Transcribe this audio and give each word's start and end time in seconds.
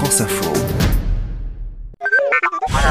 France 0.00 0.20
Info. 0.22 0.89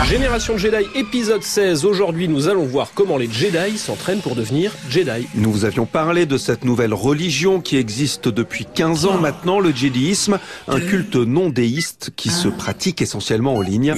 Génération 0.05 0.57
Jedi 0.57 0.87
épisode 0.95 1.43
16. 1.43 1.85
Aujourd'hui, 1.85 2.27
nous 2.27 2.47
allons 2.47 2.65
voir 2.65 2.91
comment 2.95 3.17
les 3.17 3.29
Jedi 3.29 3.77
s'entraînent 3.77 4.21
pour 4.21 4.35
devenir 4.35 4.71
Jedi. 4.89 5.27
Nous 5.35 5.51
vous 5.51 5.65
avions 5.65 5.85
parlé 5.85 6.25
de 6.25 6.37
cette 6.37 6.65
nouvelle 6.65 6.93
religion 6.93 7.61
qui 7.61 7.77
existe 7.77 8.27
depuis 8.27 8.65
15 8.65 9.05
ans 9.05 9.17
maintenant, 9.17 9.59
le 9.59 9.71
Jediisme, 9.71 10.39
un 10.67 10.79
culte 10.79 11.15
non 11.15 11.49
déiste 11.49 12.11
qui 12.15 12.29
se 12.29 12.47
pratique 12.47 13.01
essentiellement 13.01 13.55
en 13.55 13.61
ligne. 13.61 13.93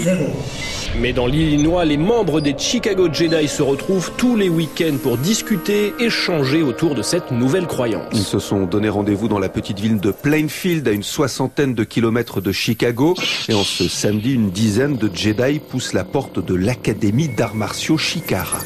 Mais 0.99 1.13
dans 1.13 1.27
l'Illinois, 1.27 1.85
les 1.85 1.97
membres 1.97 2.41
des 2.41 2.55
Chicago 2.57 3.07
Jedi 3.11 3.47
se 3.47 3.61
retrouvent 3.61 4.11
tous 4.18 4.36
les 4.36 4.49
week-ends 4.49 4.97
pour 5.02 5.18
discuter, 5.18 5.93
échanger 5.99 6.61
autour 6.61 6.95
de 6.95 7.02
cette 7.02 7.31
nouvelle 7.31 7.68
croyance. 7.68 8.09
Ils 8.13 8.23
se 8.23 8.39
sont 8.39 8.65
donné 8.65 8.89
rendez-vous 8.89 9.29
dans 9.29 9.39
la 9.39 9.49
petite 9.49 9.79
ville 9.79 9.99
de 9.99 10.11
Plainfield, 10.11 10.88
à 10.88 10.91
une 10.91 11.04
soixantaine 11.04 11.73
de 11.73 11.83
kilomètres 11.83 12.41
de 12.41 12.52
Chicago. 12.52 13.15
Et 13.47 13.53
en 13.53 13.63
ce 13.63 13.88
samedi, 13.88 14.33
une 14.33 14.49
dizaine 14.49 14.97
de 14.97 15.09
Jedi 15.13 15.59
poussent 15.59 15.91
la 15.94 16.04
porte 16.04 16.40
de 16.40 16.55
l'Académie 16.55 17.27
d'arts 17.27 17.55
martiaux 17.55 17.98
Shikara. 17.98 18.59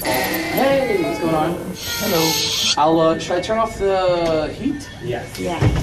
Hey, 0.53 0.97
what's 1.03 1.19
going 1.19 1.33
on? 1.33 1.55
Hello. 2.01 2.21
I'll, 2.77 2.99
uh, 2.99 3.19
should 3.19 3.37
I 3.37 3.41
turn 3.41 3.57
off 3.57 3.77
the 3.79 4.49
heat? 4.59 4.89
Yeah. 5.03 5.23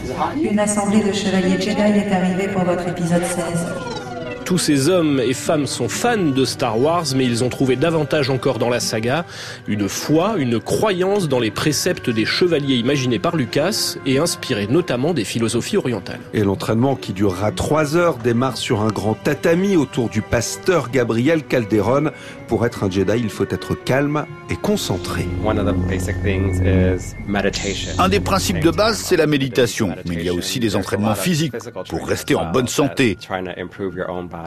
Is 0.04 0.10
it 0.10 0.16
hot 0.16 0.34
in 0.34 0.38
here? 0.38 0.52
Une 0.52 0.58
assemblée 0.58 1.02
de 1.02 1.12
chevaliers 1.12 1.60
Jedi 1.60 1.80
est 1.80 2.12
arrivée 2.12 2.48
pour 2.48 2.64
votre 2.64 2.88
épisode 2.88 3.24
16. 3.24 4.01
Tous 4.44 4.58
ces 4.58 4.88
hommes 4.88 5.20
et 5.20 5.34
femmes 5.34 5.66
sont 5.66 5.88
fans 5.88 6.16
de 6.16 6.44
Star 6.44 6.78
Wars, 6.78 7.04
mais 7.14 7.24
ils 7.24 7.44
ont 7.44 7.48
trouvé 7.48 7.76
davantage 7.76 8.28
encore 8.28 8.58
dans 8.58 8.68
la 8.68 8.80
saga 8.80 9.24
une 9.66 9.88
foi, 9.88 10.34
une 10.36 10.60
croyance 10.60 11.28
dans 11.28 11.38
les 11.38 11.50
préceptes 11.50 12.10
des 12.10 12.24
chevaliers 12.24 12.76
imaginés 12.76 13.18
par 13.18 13.36
Lucas 13.36 13.96
et 14.04 14.18
inspirés 14.18 14.66
notamment 14.66 15.14
des 15.14 15.24
philosophies 15.24 15.76
orientales. 15.76 16.20
Et 16.34 16.42
l'entraînement 16.42 16.96
qui 16.96 17.12
durera 17.12 17.52
trois 17.52 17.96
heures 17.96 18.16
démarre 18.16 18.56
sur 18.56 18.82
un 18.82 18.88
grand 18.88 19.14
tatami 19.14 19.76
autour 19.76 20.08
du 20.08 20.22
pasteur 20.22 20.90
Gabriel 20.90 21.44
Calderon. 21.44 22.10
Pour 22.48 22.66
être 22.66 22.84
un 22.84 22.90
Jedi, 22.90 23.14
il 23.16 23.30
faut 23.30 23.46
être 23.48 23.74
calme 23.74 24.26
et 24.50 24.56
concentré. 24.56 25.26
One 25.44 25.58
of 25.58 25.66
the 25.66 25.88
basic 25.88 26.22
things 26.22 26.60
is 26.60 27.14
meditation. 27.26 27.92
Un 27.98 28.08
des 28.08 28.20
principes 28.20 28.60
de 28.60 28.70
base, 28.70 28.98
c'est 28.98 29.16
la 29.16 29.26
méditation, 29.26 29.94
mais 30.06 30.16
il 30.16 30.22
y 30.22 30.28
a 30.28 30.34
aussi 30.34 30.60
des 30.60 30.76
entraînements 30.76 31.14
physiques 31.14 31.54
pour 31.88 32.06
rester 32.06 32.34
en 32.34 32.50
bonne 32.50 32.68
santé. 32.68 33.16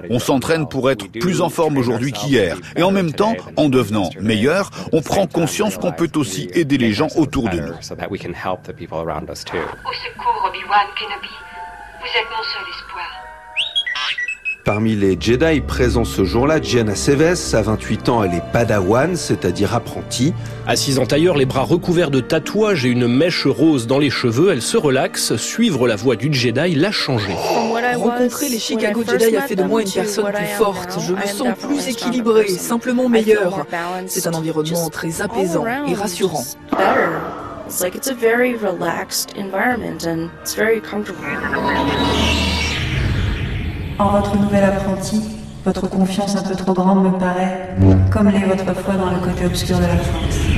On 0.10 0.20
s'entraîne 0.20 0.68
pour 0.68 0.90
être 0.92 1.08
plus 1.12 1.42
en 1.42 1.50
forme 1.50 1.78
aujourd'hui 1.78 2.12
qu'hier. 2.12 2.58
Et 2.76 2.84
en 2.84 2.92
même 2.92 3.14
temps, 3.14 3.36
en 3.58 3.70
devenant 3.70 4.10
meilleur, 4.20 4.70
on 4.92 5.02
prend 5.02 5.28
conscience 5.28 5.78
qu'on 5.78 5.92
peut 5.92 6.12
aussi 6.16 6.50
aider 6.54 6.78
les 6.78 6.94
gens 6.94 7.08
autour 7.16 7.50
de 7.50 7.60
nous. 7.60 7.74
So 7.82 7.96
that 7.96 8.08
we 8.10 8.22
can 8.22 8.34
help 8.34 8.64
the 8.64 8.74
people 8.74 8.98
around 8.98 9.30
us 9.30 9.44
too. 9.44 9.58
Au 9.58 9.94
secours, 9.94 10.50
Obi-Wan 10.50 10.88
Kenobi. 10.98 11.34
Vous 12.00 12.20
êtes 12.20 12.30
mon 12.30 12.44
seul 12.44 12.62
espoir. 12.70 13.06
Parmi 14.66 14.96
les 14.96 15.16
Jedi 15.20 15.62
présents 15.62 16.06
ce 16.06 16.24
jour-là, 16.24 16.60
Gianna 16.60 16.96
Seves, 16.96 17.54
à 17.54 17.62
28 17.62 18.10
ans, 18.10 18.24
elle 18.24 18.34
est 18.34 18.52
padawan, 18.52 19.16
c'est-à-dire 19.16 19.76
apprentie. 19.76 20.34
Assise 20.66 20.98
en 20.98 21.06
tailleur, 21.06 21.38
les 21.38 21.46
bras 21.46 21.62
recouverts 21.62 22.10
de 22.10 22.20
tatouages 22.20 22.84
et 22.84 22.90
une 22.90 23.08
mèche 23.08 23.46
rose 23.46 23.86
dans 23.86 24.00
les 24.00 24.10
cheveux, 24.10 24.52
elle 24.52 24.64
se 24.64 24.76
relaxe. 24.76 25.36
Suivre 25.36 25.88
la 25.88 25.96
voie 25.96 26.16
du 26.16 26.34
Jedi 26.34 26.74
l'a 26.74 26.92
changé. 26.92 27.36
Rencontrer 27.96 28.50
les 28.50 28.60
Chicago 28.60 29.04
Jedi 29.08 29.36
a 29.36 29.42
fait 29.42 29.56
de 29.56 29.64
moi 29.64 29.82
une 29.82 29.92
personne 29.92 30.32
plus 30.32 30.46
forte. 30.58 31.00
Je 31.00 31.14
me 31.14 31.26
sens 31.26 31.58
plus 31.58 31.88
équilibrée, 31.88 32.48
simplement 32.50 33.10
meilleure. 33.10 33.66
C'est 34.08 34.28
un 34.28 34.34
environnement 34.34 34.90
très 34.90 35.22
apaisant 35.22 35.66
et 35.88 35.94
rassurant. 35.94 36.44
It's 37.68 37.82
like 37.82 37.96
it's 37.96 38.08
a 38.08 38.14
very 38.14 38.54
relaxed 38.54 39.36
environment 39.38 40.06
and 40.06 40.30
it's 40.42 40.56
very 40.56 40.80
comfortable. 40.80 41.26
En 43.98 44.10
votre 44.10 44.38
nouvel 44.38 44.64
apprenti, 44.64 45.22
votre 45.66 45.90
confiance 45.90 46.36
un 46.36 46.44
peu 46.44 46.56
trop 46.56 46.74
grande 46.74 47.04
me 47.04 47.18
paraît, 47.18 47.70
comme 48.12 48.30
l'est 48.30 48.46
votre 48.46 48.72
foi 48.76 48.94
dans 48.94 49.10
le 49.10 49.18
côté 49.18 49.46
obscur 49.46 49.78
de 49.78 49.84
la 49.84 49.98
force. 49.98 50.55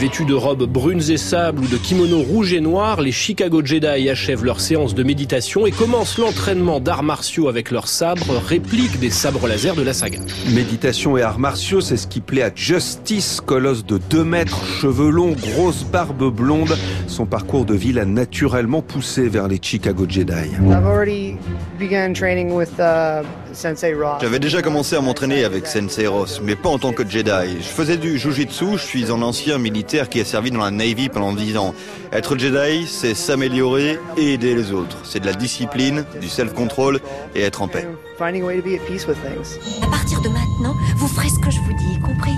Vêtus 0.00 0.24
de 0.24 0.32
robes 0.32 0.64
brunes 0.64 1.10
et 1.10 1.18
sable 1.18 1.62
ou 1.62 1.66
de 1.66 1.76
kimonos 1.76 2.22
rouges 2.22 2.54
et 2.54 2.60
noirs, 2.60 3.02
les 3.02 3.12
Chicago 3.12 3.60
Jedi 3.62 4.08
achèvent 4.08 4.46
leur 4.46 4.58
séance 4.58 4.94
de 4.94 5.02
méditation 5.02 5.66
et 5.66 5.72
commencent 5.72 6.16
l'entraînement 6.16 6.80
d'arts 6.80 7.02
martiaux 7.02 7.48
avec 7.48 7.70
leurs 7.70 7.86
sabres, 7.86 8.40
répliques 8.46 8.98
des 8.98 9.10
sabres 9.10 9.46
laser 9.46 9.74
de 9.74 9.82
la 9.82 9.92
saga. 9.92 10.20
Méditation 10.54 11.18
et 11.18 11.22
arts 11.22 11.38
martiaux, 11.38 11.82
c'est 11.82 11.98
ce 11.98 12.06
qui 12.06 12.20
plaît 12.20 12.40
à 12.40 12.50
Justice, 12.54 13.42
colosse 13.44 13.84
de 13.84 13.98
2 13.98 14.24
mètres, 14.24 14.64
cheveux 14.64 15.10
longs, 15.10 15.36
grosse 15.38 15.84
barbe 15.84 16.34
blonde. 16.34 16.78
Son 17.10 17.26
parcours 17.26 17.64
de 17.64 17.74
vie 17.74 17.92
l'a 17.92 18.04
naturellement 18.04 18.82
poussé 18.82 19.28
vers 19.28 19.48
les 19.48 19.58
Chicago 19.60 20.06
Jedi. 20.08 20.52
I've 20.60 20.86
already 20.86 21.36
begun 21.76 22.12
training 22.12 22.52
with 22.52 22.70
uh, 22.78 23.24
Sensei 23.52 23.94
Ross. 23.94 24.20
J'avais 24.20 24.38
déjà 24.38 24.62
commencé 24.62 24.94
à 24.94 25.00
m'entraîner 25.00 25.42
avec 25.42 25.66
Sensei 25.66 26.06
Ross, 26.06 26.40
mais 26.40 26.54
pas 26.54 26.68
en 26.68 26.78
tant 26.78 26.92
que 26.92 27.02
Jedi. 27.06 27.56
Je 27.58 27.66
faisais 27.66 27.96
du 27.96 28.16
Jujitsu, 28.16 28.74
je 28.74 28.84
suis 28.84 29.10
un 29.10 29.22
ancien 29.22 29.58
militaire 29.58 30.08
qui 30.08 30.20
a 30.20 30.24
servi 30.24 30.52
dans 30.52 30.62
la 30.62 30.70
Navy 30.70 31.08
pendant 31.08 31.32
10 31.32 31.56
ans. 31.56 31.74
Être 32.12 32.38
Jedi, 32.38 32.86
c'est 32.86 33.14
s'améliorer 33.14 33.98
et 34.16 34.34
aider 34.34 34.54
les 34.54 34.70
autres. 34.70 34.98
C'est 35.02 35.18
de 35.18 35.26
la 35.26 35.34
discipline, 35.34 36.04
du 36.20 36.28
self-control 36.28 37.00
et 37.34 37.42
être 37.42 37.60
en 37.60 37.66
paix. 37.66 37.88
Finding 38.18 38.44
a 38.44 38.46
way 38.46 38.56
to 38.56 38.62
be 38.62 38.74
at 38.74 38.86
peace 38.86 39.08
with 39.08 39.18
things. 39.24 39.58
À 39.82 39.90
partir 39.90 40.20
de 40.20 40.28
maintenant, 40.28 40.76
vous 40.94 41.08
ferez 41.08 41.28
ce 41.28 41.40
que 41.40 41.50
je 41.50 41.58
vous 41.58 41.72
dis, 41.72 41.98
compris? 42.00 42.36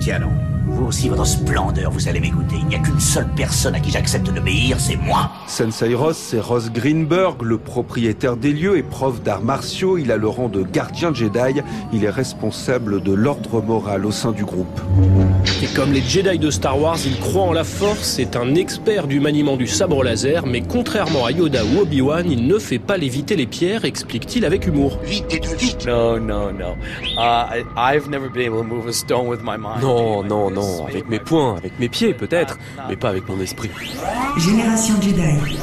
Tiens 0.00 0.20
non, 0.20 0.30
vous 0.70 0.86
aussi 0.86 1.08
votre 1.08 1.26
splendeur, 1.26 1.90
vous 1.90 2.08
allez 2.08 2.20
m'écouter. 2.20 2.56
Il 2.60 2.66
n'y 2.68 2.74
a 2.74 2.78
qu'une 2.78 3.00
seule 3.00 3.28
personne 3.36 3.74
à 3.74 3.80
qui 3.80 3.90
j'accepte 3.90 4.30
d'obéir, 4.30 4.78
c'est 4.78 4.96
moi. 4.96 5.30
Sensei 5.46 5.94
Ross, 5.94 6.16
c'est 6.16 6.40
Ross 6.40 6.70
Greenberg, 6.70 7.42
le 7.42 7.58
propriétaire 7.58 8.36
des 8.36 8.52
lieux 8.52 8.78
et 8.78 8.82
prof 8.82 9.22
d'arts 9.22 9.42
martiaux. 9.42 9.98
Il 9.98 10.12
a 10.12 10.16
le 10.16 10.28
rang 10.28 10.48
de 10.48 10.62
gardien 10.62 11.12
Jedi. 11.12 11.60
Il 11.92 12.04
est 12.04 12.10
responsable 12.10 13.02
de 13.02 13.12
l'ordre 13.12 13.62
moral 13.62 14.06
au 14.06 14.10
sein 14.10 14.32
du 14.32 14.44
groupe. 14.44 14.80
Et 15.62 15.66
comme 15.74 15.92
les 15.92 16.02
Jedi 16.02 16.38
de 16.38 16.50
Star 16.50 16.80
Wars, 16.80 16.98
il 17.04 17.18
croit 17.18 17.42
en 17.42 17.52
la 17.52 17.64
force, 17.64 18.02
c'est 18.02 18.36
un 18.36 18.54
expert 18.54 19.06
du 19.06 19.20
maniement 19.20 19.56
du 19.56 19.66
sabre 19.66 20.02
laser, 20.04 20.46
mais 20.46 20.62
contrairement 20.62 21.26
à 21.26 21.32
Yoda 21.32 21.64
ou 21.64 21.80
Obi-Wan, 21.80 22.30
il 22.30 22.46
ne 22.46 22.58
fait 22.58 22.78
pas 22.78 22.96
léviter 22.96 23.36
les 23.36 23.46
pierres, 23.46 23.84
explique-t-il 23.84 24.44
avec 24.44 24.66
humour. 24.66 24.98
Vite 25.04 25.46
vite. 25.58 25.86
No, 25.86 26.18
no, 26.18 26.50
no. 26.52 26.76
Uh, 27.16 27.64
I've 27.76 28.08
never 28.08 28.28
been 28.28 28.46
able 28.46 28.58
to 28.58 28.64
move 28.64 28.86
a 28.86 28.92
stone 28.92 29.26
with 29.26 29.40
my 29.42 29.56
mind. 29.56 29.82
Non, 29.82 30.22
non, 30.22 30.50
non, 30.50 30.59
avec 30.88 31.08
mes 31.08 31.18
poings, 31.18 31.56
avec 31.56 31.78
mes 31.78 31.88
pieds 31.88 32.14
peut-être, 32.14 32.58
mais 32.88 32.96
pas 32.96 33.10
avec 33.10 33.28
mon 33.28 33.40
esprit. 33.40 33.70
Génération 34.38 34.94
Jedi. 35.00 35.58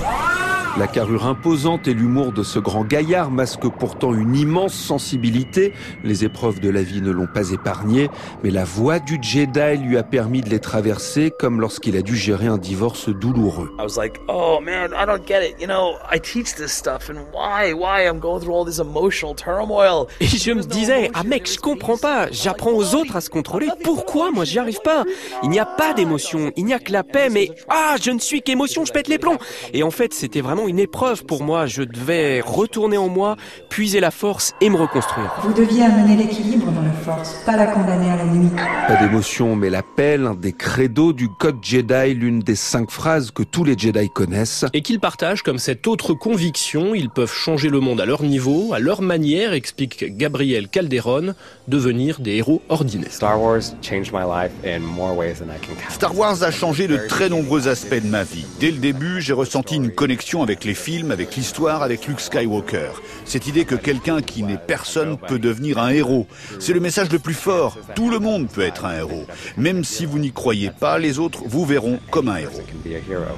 La 0.80 0.86
carrure 0.86 1.26
imposante 1.26 1.88
et 1.88 1.96
l'humour 1.96 2.32
de 2.32 2.44
ce 2.44 2.60
grand 2.60 2.84
gaillard 2.84 3.32
masquent 3.32 3.68
pourtant 3.68 4.14
une 4.14 4.36
immense 4.36 4.76
sensibilité. 4.76 5.74
Les 6.04 6.24
épreuves 6.24 6.60
de 6.60 6.70
la 6.70 6.84
vie 6.84 7.02
ne 7.02 7.10
l'ont 7.10 7.26
pas 7.26 7.50
épargné, 7.50 8.12
mais 8.44 8.52
la 8.52 8.64
voie 8.64 9.00
du 9.00 9.18
Jedi 9.20 9.78
lui 9.78 9.98
a 9.98 10.04
permis 10.04 10.42
de 10.42 10.50
les 10.50 10.60
traverser 10.60 11.34
comme 11.40 11.62
lorsqu'il 11.62 11.98
a 11.98 12.04
dû 12.04 12.16
gérer 12.16 12.46
un 12.46 12.60
divorce 12.60 13.10
douloureux. 13.10 13.72
I 13.80 13.82
was 13.82 14.00
like, 14.00 14.20
oh 14.28 14.60
man, 14.62 14.92
I 14.94 15.08
don't 15.08 15.28
get 15.28 15.50
it. 15.50 15.56
You 15.60 15.66
know, 15.66 15.96
I 16.14 16.20
teach 16.20 16.54
this 16.56 16.74
stuff 16.74 17.09
and 17.09 17.26
why, 17.34 17.74
why 17.74 18.08
I'm 18.08 18.20
going 18.20 18.42
through 18.42 18.54
all 18.54 18.64
this 18.64 18.78
emotional 18.78 19.34
turmoil? 19.34 20.06
Et 20.20 20.28
je 20.28 20.52
me 20.52 20.62
disais, 20.62 21.09
ah 21.16 21.24
mec, 21.24 21.52
je 21.52 21.58
comprends 21.58 21.98
pas. 21.98 22.28
J'apprends 22.32 22.74
aux 22.74 22.94
autres 22.94 23.16
à 23.16 23.22
se 23.22 23.32
contrôler. 23.32 23.68
Pourquoi 23.84 24.30
moi 24.30 24.46
j'y 24.46 24.59
arrive 24.59 24.82
pas? 24.84 25.06
Il 25.42 25.50
n'y 25.50 25.59
a 25.59 25.66
pas 25.66 25.96
d'émotion, 25.96 26.52
il 26.56 26.66
n'y 26.66 26.76
a 26.76 26.80
que 26.80 26.92
la 26.92 27.04
paix, 27.04 27.30
mais 27.32 27.50
ah, 27.68 27.96
je 28.00 28.12
ne 28.12 28.20
suis 28.20 28.44
qu'émotion, 28.44 28.86
je 28.86 28.94
pète 28.94 29.08
les 29.08 29.18
plombs. 29.18 29.40
Et 29.74 29.82
en 29.82 29.90
fait, 29.90 30.14
c'était 30.14 30.42
vraiment 30.42 30.66
une 30.67 30.79
épreuve 30.79 31.25
pour 31.25 31.44
moi. 31.44 31.66
Je 31.66 31.83
devais 31.83 32.41
retourner 32.41 32.97
en 32.97 33.09
moi, 33.09 33.35
puiser 33.69 34.00
la 34.00 34.11
force 34.11 34.53
et 34.61 34.69
me 34.69 34.78
reconstruire. 34.78 35.33
Vous 35.44 35.53
deviez 35.53 35.83
amener 35.83 36.16
l'équilibre 36.16 36.72
dans 36.72 36.81
la 36.81 36.91
force, 36.91 37.33
pas 37.45 37.55
la 37.55 37.67
condamner 37.67 38.09
à 38.09 38.17
la 38.17 38.25
nuit. 38.25 38.50
Pas 38.88 38.95
d'émotion, 38.97 39.55
mais 39.55 39.69
la 39.69 39.83
paix, 39.83 40.17
l'un 40.17 40.35
des 40.35 40.53
credos 40.53 41.13
du 41.13 41.29
code 41.29 41.57
Jedi, 41.61 42.13
l'une 42.13 42.39
des 42.39 42.55
cinq 42.55 42.91
phrases 42.91 43.31
que 43.31 43.44
tous 43.44 43.63
les 43.63 43.78
Jedi 43.78 44.09
connaissent. 44.09 44.66
Et 44.73 44.81
qu'ils 44.81 45.00
partagent 45.00 45.41
comme 45.41 45.59
cette 45.59 45.88
autre 45.88 46.13
conviction, 46.13 46.94
ils 46.94 47.09
peuvent 47.09 47.34
changer 47.34 47.70
le 47.70 47.79
monde 47.79 48.02
à 48.02 48.05
leur 48.05 48.23
niveau, 48.23 48.73
à 48.73 48.79
leur 48.79 49.02
manière, 49.02 49.53
explique 49.53 50.17
Gabriel 50.17 50.67
Calderon, 50.67 51.34
devenir 51.67 52.20
des 52.20 52.35
héros 52.35 52.61
ordinaires. 52.70 53.11
Star 53.11 53.41
Wars 53.41 53.61
changed 53.81 54.11
my 54.13 54.23
life 54.23 54.52
in 54.66 54.79
more 54.79 55.16
ways 55.16 55.35
than 55.35 55.46
I 55.46 55.59
can 55.59 55.73
count. 55.75 55.91
Star 55.91 56.16
Wars 56.16 56.43
a 56.43 56.52
changé 56.52 56.87
de 56.87 56.97
très 57.08 57.29
nombreux 57.29 57.67
aspects 57.67 58.02
de 58.02 58.08
ma 58.08 58.23
vie. 58.23 58.46
Dès 58.59 58.72
le 58.72 58.78
début, 58.78 59.22
j'ai 59.22 59.34
ressenti 59.34 59.75
une 59.75 59.91
connexion 59.91 60.43
avec 60.43 60.57
les 60.64 60.74
films, 60.74 61.12
avec 61.12 61.36
l'histoire, 61.36 61.84
avec 61.84 62.08
Luke 62.08 62.20
Skywalker. 62.20 62.90
Cette 63.26 63.48
idée 63.48 63.66
que 63.66 63.76
quelqu'un 63.76 64.22
qui 64.22 64.44
n'est 64.44 64.58
personne 64.58 65.18
peut 65.18 65.40
devenir 65.40 65.78
un 65.80 65.90
héros. 65.90 66.28
C'est 66.59 66.74
le 66.74 66.80
message 66.80 67.12
le 67.12 67.20
plus 67.20 67.34
fort. 67.34 67.78
Tout 67.96 68.09
le 68.09 68.20
monde 68.20 68.48
peut 68.48 68.62
être 68.62 68.86
un 68.86 68.98
héros. 68.98 69.26
Même 69.58 69.84
si 69.84 70.06
vous 70.06 70.20
n'y 70.20 70.32
croyez 70.32 70.70
pas, 70.72 70.98
les 71.00 71.20
autres 71.20 71.42
vous 71.46 71.66
verront 71.66 72.00
comme 72.12 72.30
un 72.30 72.38
héros. 72.38 72.62
can 72.68 72.78
be 72.84 72.94
a 72.96 73.00
hero. 73.00 73.36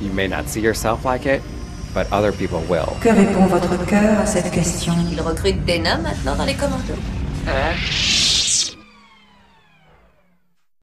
You 0.00 0.12
may 0.12 0.28
not 0.28 0.44
see 0.46 0.60
yourself 0.60 1.04
like 1.04 1.26
it, 1.26 1.42
but 1.94 2.06
other 2.12 2.32
people 2.32 2.60
will. 2.68 2.86
Que 3.00 3.08
répond 3.08 3.46
votre 3.46 3.84
cœur 3.86 4.18
à 4.20 4.26
cette 4.26 4.50
question? 4.50 4.94
Il 5.10 5.20
recrute 5.20 5.64
des 5.64 5.78
nains 5.78 5.98
maintenant 5.98 6.36
dans 6.36 6.44
les 6.44 6.54
commandos 6.54 6.94
Hein? 7.46 7.74